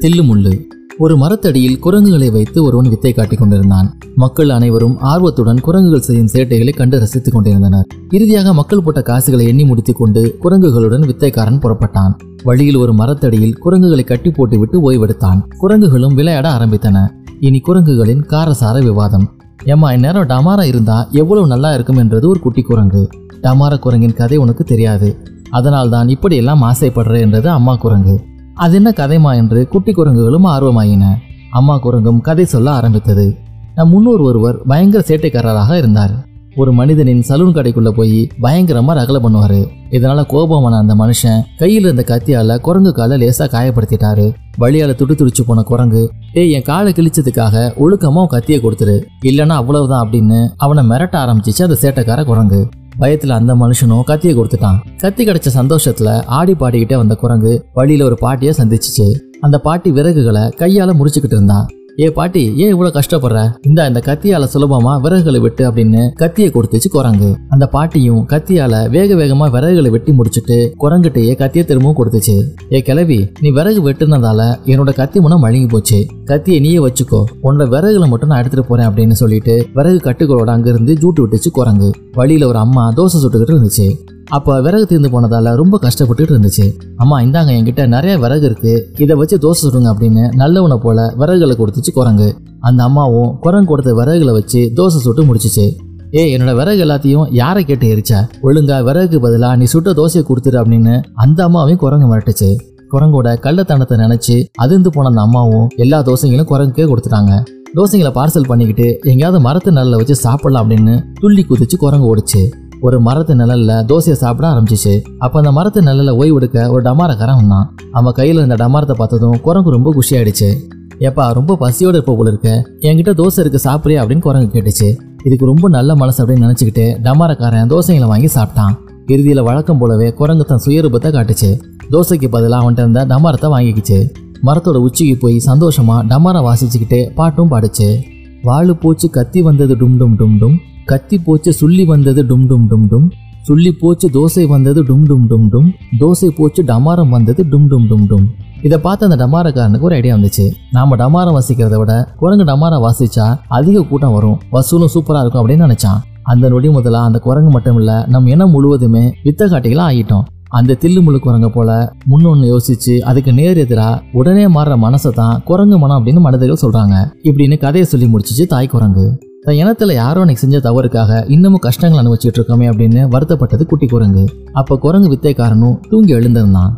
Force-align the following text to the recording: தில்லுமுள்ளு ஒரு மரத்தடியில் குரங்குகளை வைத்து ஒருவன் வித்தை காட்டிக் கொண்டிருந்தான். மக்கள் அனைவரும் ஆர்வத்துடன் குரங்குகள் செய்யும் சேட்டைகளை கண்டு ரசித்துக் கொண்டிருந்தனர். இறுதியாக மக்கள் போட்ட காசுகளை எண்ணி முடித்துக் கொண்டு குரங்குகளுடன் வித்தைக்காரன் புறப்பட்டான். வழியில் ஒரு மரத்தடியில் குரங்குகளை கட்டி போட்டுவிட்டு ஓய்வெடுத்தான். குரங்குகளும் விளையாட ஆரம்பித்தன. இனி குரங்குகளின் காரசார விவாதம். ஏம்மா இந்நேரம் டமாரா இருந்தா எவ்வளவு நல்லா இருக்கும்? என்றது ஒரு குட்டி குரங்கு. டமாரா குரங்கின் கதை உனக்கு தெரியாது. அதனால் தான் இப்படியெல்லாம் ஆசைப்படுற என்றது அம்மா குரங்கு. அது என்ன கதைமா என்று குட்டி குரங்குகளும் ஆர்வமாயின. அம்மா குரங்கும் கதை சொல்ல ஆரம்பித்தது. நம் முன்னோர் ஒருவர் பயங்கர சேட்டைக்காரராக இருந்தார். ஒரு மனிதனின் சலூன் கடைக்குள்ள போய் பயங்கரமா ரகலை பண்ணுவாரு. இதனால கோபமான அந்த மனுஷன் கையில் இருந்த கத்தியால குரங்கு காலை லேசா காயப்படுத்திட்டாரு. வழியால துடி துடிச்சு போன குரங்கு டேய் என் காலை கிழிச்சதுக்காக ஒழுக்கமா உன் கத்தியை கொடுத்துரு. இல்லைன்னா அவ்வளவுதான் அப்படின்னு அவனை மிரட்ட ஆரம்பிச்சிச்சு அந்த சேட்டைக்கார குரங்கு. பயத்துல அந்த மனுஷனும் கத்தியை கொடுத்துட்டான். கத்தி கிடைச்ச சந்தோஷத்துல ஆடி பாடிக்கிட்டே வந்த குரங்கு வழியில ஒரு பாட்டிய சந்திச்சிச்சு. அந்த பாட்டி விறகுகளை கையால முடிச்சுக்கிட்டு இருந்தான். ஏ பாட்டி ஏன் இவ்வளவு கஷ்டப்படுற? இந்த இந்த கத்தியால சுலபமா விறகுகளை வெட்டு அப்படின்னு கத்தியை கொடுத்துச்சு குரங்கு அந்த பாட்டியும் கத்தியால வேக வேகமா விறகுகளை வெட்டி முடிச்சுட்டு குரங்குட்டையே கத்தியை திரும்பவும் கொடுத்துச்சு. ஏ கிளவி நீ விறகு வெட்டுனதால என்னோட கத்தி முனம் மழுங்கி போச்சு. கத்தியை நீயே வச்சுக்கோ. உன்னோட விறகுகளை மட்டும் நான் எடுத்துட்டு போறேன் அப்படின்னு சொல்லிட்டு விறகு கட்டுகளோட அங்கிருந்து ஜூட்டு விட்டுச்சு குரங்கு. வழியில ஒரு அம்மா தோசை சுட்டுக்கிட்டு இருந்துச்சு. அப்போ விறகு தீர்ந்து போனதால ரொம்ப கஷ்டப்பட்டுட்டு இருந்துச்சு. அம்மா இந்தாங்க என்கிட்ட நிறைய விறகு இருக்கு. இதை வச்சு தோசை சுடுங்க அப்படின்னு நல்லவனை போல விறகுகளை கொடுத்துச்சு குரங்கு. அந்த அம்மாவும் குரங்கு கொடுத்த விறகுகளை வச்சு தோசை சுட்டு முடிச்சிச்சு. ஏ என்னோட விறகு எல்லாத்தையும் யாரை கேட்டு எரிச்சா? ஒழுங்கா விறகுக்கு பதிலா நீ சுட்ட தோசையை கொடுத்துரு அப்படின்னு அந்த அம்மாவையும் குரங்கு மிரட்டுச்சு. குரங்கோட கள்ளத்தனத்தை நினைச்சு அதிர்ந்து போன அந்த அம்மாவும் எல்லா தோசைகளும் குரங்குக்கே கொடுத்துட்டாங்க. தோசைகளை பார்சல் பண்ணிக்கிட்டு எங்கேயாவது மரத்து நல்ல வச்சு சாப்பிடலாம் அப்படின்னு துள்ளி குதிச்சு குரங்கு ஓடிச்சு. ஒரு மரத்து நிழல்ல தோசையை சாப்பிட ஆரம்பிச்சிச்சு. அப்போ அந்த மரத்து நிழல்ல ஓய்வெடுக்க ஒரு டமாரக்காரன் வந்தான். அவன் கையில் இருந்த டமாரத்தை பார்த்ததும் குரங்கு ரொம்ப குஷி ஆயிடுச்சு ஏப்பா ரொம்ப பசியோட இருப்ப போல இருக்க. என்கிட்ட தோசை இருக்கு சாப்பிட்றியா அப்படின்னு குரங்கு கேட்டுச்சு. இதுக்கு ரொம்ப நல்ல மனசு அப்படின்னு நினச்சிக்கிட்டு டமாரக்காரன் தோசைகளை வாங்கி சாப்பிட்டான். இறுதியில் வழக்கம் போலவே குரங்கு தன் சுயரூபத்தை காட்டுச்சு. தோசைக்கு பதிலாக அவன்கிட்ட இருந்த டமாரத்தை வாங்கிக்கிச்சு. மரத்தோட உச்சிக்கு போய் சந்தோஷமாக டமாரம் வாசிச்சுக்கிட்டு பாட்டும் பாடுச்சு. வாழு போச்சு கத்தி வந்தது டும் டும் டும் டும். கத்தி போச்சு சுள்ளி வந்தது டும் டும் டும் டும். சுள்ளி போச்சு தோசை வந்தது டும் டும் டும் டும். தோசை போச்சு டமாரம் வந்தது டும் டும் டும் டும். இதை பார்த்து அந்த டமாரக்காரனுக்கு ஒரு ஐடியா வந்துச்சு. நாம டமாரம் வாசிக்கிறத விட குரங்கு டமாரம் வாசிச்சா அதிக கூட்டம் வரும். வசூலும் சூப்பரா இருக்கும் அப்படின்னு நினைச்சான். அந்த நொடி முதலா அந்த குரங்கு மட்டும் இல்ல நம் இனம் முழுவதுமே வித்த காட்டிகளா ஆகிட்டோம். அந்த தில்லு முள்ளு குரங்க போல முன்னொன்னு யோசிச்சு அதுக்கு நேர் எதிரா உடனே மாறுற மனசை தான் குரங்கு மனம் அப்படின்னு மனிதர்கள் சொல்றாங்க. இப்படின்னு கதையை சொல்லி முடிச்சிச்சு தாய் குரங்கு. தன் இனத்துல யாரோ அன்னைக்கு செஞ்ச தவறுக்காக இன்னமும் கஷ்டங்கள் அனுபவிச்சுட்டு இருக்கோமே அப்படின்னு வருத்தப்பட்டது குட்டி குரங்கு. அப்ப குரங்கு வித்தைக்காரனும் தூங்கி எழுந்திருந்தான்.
தில்லுமுள்ளு 0.00 0.60
ஒரு 0.98 1.16
மரத்தடியில் 1.16 1.78
குரங்குகளை 1.78 2.30
வைத்து 2.30 2.64
ஒருவன் 2.64 2.88
வித்தை 2.88 3.12
காட்டிக் 3.12 3.38
கொண்டிருந்தான். 3.38 3.98
மக்கள் 4.14 4.48
அனைவரும் 4.48 4.98
ஆர்வத்துடன் 4.98 5.60
குரங்குகள் 5.60 6.00
செய்யும் 6.00 6.28
சேட்டைகளை 6.32 6.76
கண்டு 6.76 6.98
ரசித்துக் 6.98 7.34
கொண்டிருந்தனர். 7.34 7.86
இறுதியாக 8.10 8.54
மக்கள் 8.54 8.82
போட்ட 8.82 9.02
காசுகளை 9.02 9.46
எண்ணி 9.46 9.64
முடித்துக் 9.64 9.96
கொண்டு 9.96 10.38
குரங்குகளுடன் 10.42 11.06
வித்தைக்காரன் 11.06 11.58
புறப்பட்டான். 11.58 12.12
வழியில் 12.44 12.76
ஒரு 12.76 12.92
மரத்தடியில் 12.92 13.58
குரங்குகளை 13.58 14.04
கட்டி 14.04 14.30
போட்டுவிட்டு 14.30 14.92
ஓய்வெடுத்தான். 14.92 15.42
குரங்குகளும் 15.58 16.14
விளையாட 16.14 16.48
ஆரம்பித்தன. 16.48 17.10
இனி 17.40 17.62
குரங்குகளின் 17.68 18.24
காரசார 18.26 18.82
விவாதம். 18.82 19.36
ஏம்மா 19.64 19.92
இந்நேரம் 19.92 20.28
டமாரா 20.28 20.62
இருந்தா 20.62 21.08
எவ்வளவு 21.10 21.46
நல்லா 21.46 21.74
இருக்கும்? 21.74 21.96
என்றது 21.96 22.28
ஒரு 22.28 22.40
குட்டி 22.40 22.62
குரங்கு. 22.62 23.08
டமாரா 23.42 23.78
குரங்கின் 23.78 24.14
கதை 24.14 24.36
உனக்கு 24.36 24.64
தெரியாது. 24.64 25.16
அதனால் 25.50 25.88
தான் 25.88 26.08
இப்படியெல்லாம் 26.08 26.62
ஆசைப்படுற 26.62 27.20
என்றது 27.20 27.48
அம்மா 27.48 27.74
குரங்கு. 27.74 28.20
அது 28.56 28.74
என்ன 28.74 28.90
கதைமா 28.90 29.34
என்று 29.34 29.68
குட்டி 29.68 29.92
குரங்குகளும் 29.92 30.44
ஆர்வமாயின. 30.44 31.04
அம்மா 31.50 31.74
குரங்கும் 31.82 32.20
கதை 32.20 32.44
சொல்ல 32.44 32.70
ஆரம்பித்தது. 32.70 33.36
நம் 33.74 33.88
முன்னோர் 33.88 34.20
ஒருவர் 34.20 34.62
பயங்கர 34.66 35.04
சேட்டைக்காரராக 35.08 35.76
இருந்தார். 35.76 36.14
ஒரு 36.56 36.72
மனிதனின் 36.72 37.24
சலூன் 37.28 37.56
கடைக்குள்ள 37.56 37.88
போய் 37.88 38.28
பயங்கரமா 38.42 38.92
ரகலை 38.98 39.18
பண்ணுவாரு. 39.24 39.60
இதனால 39.90 40.26
கோபமான 40.26 40.78
அந்த 40.78 40.94
மனுஷன் 40.94 41.42
கையில் 41.56 41.82
இருந்த 41.82 42.04
கத்தியால 42.08 42.58
குரங்கு 42.58 42.92
காலை 42.92 43.20
லேசா 43.20 43.46
காயப்படுத்திட்டாரு. 43.46 44.32
வழியால 44.58 44.94
துடி 44.94 45.14
துடிச்சு 45.14 45.44
போன 45.46 45.62
குரங்கு 45.62 46.12
டேய் 46.32 46.52
என் 46.52 46.62
காலை 46.62 46.92
கிழிச்சதுக்காக 46.92 47.66
ஒழுக்கமா 47.84 48.22
உன் 48.24 48.26
கத்தியை 48.26 48.62
கொடுத்துரு. 48.62 48.96
இல்லைன்னா 49.24 49.58
அவ்வளவுதான் 49.60 50.08
அப்படின்னு 50.08 50.48
அவனை 50.56 50.88
மிரட்ட 50.88 51.16
ஆரம்பிச்சிச்சு 51.24 51.68
அந்த 51.68 51.78
சேட்டைக்கார 51.80 52.24
குரங்கு. 52.24 52.68
பயத்துல 53.00 53.28
அந்த 53.28 53.54
மனுஷனும் 53.54 54.02
கத்தியை 54.02 54.36
கொடுத்துட்டான். 54.36 54.98
கத்தி 54.98 55.24
கிடைச்ச 55.24 55.46
சந்தோஷத்துல 55.54 56.24
ஆடி 56.24 56.52
பாடிக்கிட்டே 56.52 56.96
வந்த 56.96 57.14
குரங்கு 57.14 57.66
வழியில 57.72 58.04
ஒரு 58.04 58.16
பாட்டிய 58.18 58.54
சந்திச்சிச்சு. 58.58 59.10
அந்த 59.40 59.58
பாட்டி 59.58 59.90
விறகுகளை 59.90 60.52
கையால 60.56 60.92
முடிச்சுக்கிட்டு 60.92 61.34
இருந்தான். 61.34 61.66
ஏ 61.98 62.10
பாட்டி 62.10 62.56
ஏன் 62.56 62.68
இவ்வளவு 62.68 63.00
கஷ்டப்படுற? 63.00 63.52
இந்த 63.62 63.86
இந்த 63.86 64.02
கத்தியால 64.04 64.46
சுலபமா 64.54 64.92
விறகுகளை 65.04 65.40
வெட்டு 65.40 65.70
அப்படின்னு 65.70 66.12
கத்தியை 66.12 66.50
கொடுத்துச்சு 66.50 66.88
குரங்கு 66.90 67.36
அந்த 67.48 67.66
பாட்டியும் 67.66 68.26
கத்தியால 68.28 68.88
வேக 68.88 69.14
வேகமா 69.14 69.46
விறகுகளை 69.50 69.90
வெட்டி 69.90 70.12
முடிச்சுட்டு 70.12 70.72
குரங்குட்டையே 70.80 71.36
கத்தியை 71.36 71.66
திரும்பவும் 71.66 71.98
கொடுத்துச்சு. 71.98 72.42
ஏ 72.72 72.82
கிளவி 72.82 73.30
நீ 73.40 73.50
விறகு 73.50 73.90
வெட்டுனதால 73.90 74.56
என்னோட 74.64 74.94
கத்தி 74.94 75.20
முனம் 75.20 75.44
மழுங்கி 75.44 75.68
போச்சு. 75.68 76.06
கத்தியை 76.24 76.60
நீயே 76.60 76.78
வச்சுக்கோ. 76.78 77.24
உன்னோட 77.42 77.66
விறகுகளை 77.68 78.08
மட்டும் 78.08 78.28
நான் 78.28 78.38
எடுத்துட்டு 78.38 78.68
போறேன் 78.68 78.88
அப்படின்னு 78.88 79.12
சொல்லிட்டு 79.12 79.66
விறகு 79.74 80.10
கட்டுகளோட 80.10 80.48
அங்கிருந்து 80.48 80.94
ஜூட்டு 80.94 81.26
விட்டுச்சு 81.26 81.50
குரங்கு. 81.52 81.90
வழியில 82.12 82.46
ஒரு 82.46 82.58
அம்மா 82.58 82.92
தோசை 82.96 83.18
சுட்டுக்கிட்டு 83.22 83.56
இருந்துச்சு. 83.56 83.88
அப்போ 84.30 84.60
விறகு 84.60 84.86
தீர்ந்து 84.86 85.08
போனதால 85.08 85.54
ரொம்ப 85.54 85.78
கஷ்டப்பட்டுட்டு 85.82 86.32
இருந்துச்சு. 86.34 86.74
அம்மா 86.96 87.20
இந்தாங்க 87.20 87.50
என்கிட்ட 87.58 87.86
நிறைய 87.86 88.18
விறகு 88.18 88.44
இருக்கு. 88.44 88.90
இதை 88.98 89.16
வச்சு 89.16 89.36
தோசை 89.36 89.62
சுடுங்க 89.62 89.88
அப்படின்னு 89.92 90.36
நல்லவனை 90.36 90.76
போல 90.76 91.14
விறகுகளை 91.16 91.56
கொடுத்துச்சு 91.56 91.92
குரங்கு. 91.92 92.36
அந்த 92.60 92.82
அம்மாவும் 92.82 93.38
குரங்கு 93.40 93.66
கொடுத்த 93.66 93.94
விறகுகளை 93.94 94.32
வச்சு 94.32 94.72
தோசை 94.76 94.96
சுட்டு 94.96 95.24
முடிச்சிச்சு. 95.24 95.66
ஏ 96.14 96.38
என்னோட 96.38 96.54
விறகு 96.54 96.84
எல்லாத்தையும் 96.84 97.26
யாரை 97.30 97.64
கேட்டு 97.64 97.86
எரிச்சா? 97.94 98.28
ஒழுங்கா 98.42 98.84
விறகுக்கு 98.84 99.18
பதிலா 99.26 99.56
நீ 99.56 99.64
சுட்ட 99.64 99.92
தோசையை 99.92 100.24
கொடுத்துரு 100.26 100.58
அப்படின்னு 100.62 101.02
அந்த 101.14 101.48
அம்மாவையும் 101.48 101.76
குரங்கு 101.76 102.14
மிரட்டுச்சு. 102.14 102.56
குரங்கோட 102.92 103.36
கள்ளத்தனத்தை 103.44 103.96
நினைச்சு 103.98 104.44
அதிர்ந்து 104.52 104.90
போன 104.90 105.08
அந்த 105.08 105.20
அம்மாவும் 105.20 105.68
எல்லா 105.76 106.02
தோசைகளும் 106.02 106.50
குரங்குக்கே 106.52 106.86
கொடுத்துட்டாங்க. 106.90 107.42
தோசைகளை 107.76 108.10
பார்சல் 108.18 108.48
பண்ணிக்கிட்டு 108.48 108.98
எங்கேயாவது 109.02 109.40
மரத்து 109.40 109.72
நல்ல 109.72 109.96
வச்சு 109.96 110.14
சாப்பிடலாம் 110.14 110.62
அப்படின்னு 110.64 111.14
துள்ளி 111.20 111.44
குதிச்சு 111.48 111.76
குரங்கு 111.76 112.16
ஓடிச்சு. 112.16 112.65
ஒரு 112.80 113.00
மரத்து 113.00 113.34
நிழல்ல 113.34 113.84
தோசையை 113.84 114.12
சாப்பிட 114.12 114.48
ஆரம்பிச்சிச்சு. 114.48 115.02
அப்போ 115.18 115.38
அந்த 115.38 115.52
மரத்து 115.52 115.80
நிழல்ல 115.80 116.14
ஓய்வெடுக்க 116.22 116.70
ஒரு 116.70 116.82
டமாரக்காரன் 116.82 117.34
வந்தான். 117.34 117.74
அவன் 117.92 118.12
கையில் 118.12 118.36
இருந்த 118.36 118.54
டமாரத்தை 118.54 118.92
பார்த்ததும் 118.92 119.40
குரங்கு 119.40 119.70
ரொம்ப 119.70 119.92
குஷி 119.92 120.16
ஆயிடுச்சு 120.16 120.56
ஏப்பா 120.98 121.30
ரொம்ப 121.30 121.56
பசியோட 121.60 121.88
இருப்ப 121.88 122.14
போல 122.14 122.28
இருக்க. 122.28 122.70
என்கிட்ட 122.80 123.20
தோசை 123.20 123.38
இருக்கு 123.38 123.60
சாப்பிட்றியா 123.64 124.02
அப்படின்னு 124.02 124.18
குரங்கு 124.18 124.58
கேட்டுச்சு. 124.58 124.98
இதுக்கு 125.24 125.46
ரொம்ப 125.46 125.68
நல்ல 125.68 125.94
மனசு 125.94 126.26
அப்படின்னு 126.26 126.54
நினச்சிக்கிட்டு 126.54 126.84
டமாரக்காரன் 127.02 127.70
தோசைகளை 127.72 128.06
வாங்கி 128.06 128.28
சாப்பிட்டான். 128.34 128.74
இறுதியில் 129.06 129.42
வழக்கம் 129.42 129.78
போலவே 129.78 130.12
குரங்கு 130.12 130.44
தன் 130.44 130.62
சுயரூபத்தை 130.66 131.10
காட்டுச்சு. 131.10 131.60
தோசைக்கு 131.90 132.28
பதிலாக 132.28 132.70
அவன்கிட்ட 132.70 132.78
இருந்த 132.78 133.06
டமாரத்தை 133.06 133.48
வாங்கிக்கிச்சு. 133.56 134.12
மரத்தோட 134.44 134.76
உச்சிக்கு 134.76 135.16
போய் 135.20 135.38
சந்தோஷமாக 135.38 136.18
டமாரம் 136.18 136.52
வாசிச்சுக்கிட்டு 136.52 137.10
பாட்டும் 137.14 137.50
பாடுச்சு. 137.50 138.02
வாழு 138.42 138.76
போச்சு 138.76 139.10
கத்தி 139.10 139.42
வந்தது 139.42 139.76
டும் 139.76 140.00
டும் 140.00 140.14
டும் 140.18 140.36
டும். 140.40 140.58
கத்தி 140.84 141.18
போச்சு 141.18 141.52
சுள்ளி 141.52 141.84
வந்தது 141.84 142.22
டும் 142.22 142.48
டும் 142.48 142.66
டும் 142.70 142.86
டும். 142.90 143.10
சுள்ளி 143.42 143.72
போச்சு 143.72 144.10
தோசை 144.10 144.46
வந்தது 144.46 144.82
டும் 144.82 145.04
டும் 145.04 145.26
டும் 145.30 145.48
டும். 145.52 145.72
தோசை 146.00 146.28
போச்சு 146.28 146.62
டமாரம் 146.62 147.08
வந்தது 147.08 147.44
டும் 147.44 147.70
டும் 147.70 147.86
டும் 147.90 148.06
டும். 148.08 148.26
இதை 148.62 148.78
பார்த்து 148.78 149.10
அந்த 149.10 149.26
டமாரக்காரனுக்கு 149.26 149.80
ஒரு 149.80 149.94
ஐடியா 149.94 150.16
வந்துச்சு. 150.16 150.50
நாம 150.72 150.96
டமாரம் 150.96 151.38
வாசிக்கிறத 151.38 151.76
விட 151.76 152.08
குரங்கு 152.16 152.44
டமாரம் 152.44 152.84
வாசிச்சா 152.86 153.38
அதிக 153.48 153.82
கூட்டம் 153.82 154.12
வரும். 154.12 154.40
வசூலும் 154.52 154.94
சூப்பரா 154.94 155.20
இருக்கும் 155.20 155.48
அப்படின்னு 155.48 155.66
நினைச்சான். 155.66 156.00
அந்த 156.22 156.48
நொடி 156.48 156.68
முதலா 156.68 157.04
அந்த 157.04 157.18
குரங்கு 157.18 157.50
மட்டும் 157.50 157.76
இல்ல 157.76 158.04
நம் 158.08 158.26
இனம் 158.26 158.50
முழுவதுமே 158.50 159.14
வித்த 159.24 159.46
காட்டிகளா 159.46 159.84
ஆகிட்டோம். 159.90 160.22
அந்த 160.58 160.76
தில்லு 160.80 161.00
முள்ளு 161.06 161.18
குரங்க 161.24 161.48
போல 161.48 161.70
முன்னொன்னு 162.10 162.46
யோசிச்சு 162.52 162.94
அதுக்கு 162.98 163.32
நேர் 163.32 163.58
எதிரா 163.58 163.88
உடனே 164.12 164.44
மாறுற 164.46 164.76
மனசை 164.84 165.10
தான் 165.12 165.42
குரங்கு 165.44 165.78
மனம் 165.78 165.98
அப்படின்னு 165.98 166.20
மனிதர்கள் 166.20 166.62
சொல்றாங்க. 166.62 166.94
இப்படின்னு 167.22 167.58
கதையை 167.58 167.84
சொல்லி 167.84 168.06
முடிச்சிச்சு 168.06 168.46
தாய் 168.46 168.66
குரங்கு. 168.66 169.06
தன் 169.40 169.56
இனத்துல 169.56 169.92
யாரோ 169.92 170.20
அன்னைக்கு 170.20 170.48
செஞ்ச 170.48 170.70
தவறுக்காக 170.70 171.30
இன்னமும் 171.30 171.64
கஷ்டங்கள் 171.66 172.00
அனுபவிச்சுட்டு 172.00 172.40
இருக்கோமே 172.40 172.66
அப்படின்னு 172.72 173.02
வருத்தப்பட்டது 173.14 173.64
குட்டி 173.64 173.86
குரங்கு. 173.86 174.24
அப்ப 174.52 174.78
குரங்கு 174.78 175.10
வித்தைக்காரனும் 175.14 175.78
தூங்கி 175.88 176.12
எழுந்திருந்தான். 176.12 176.72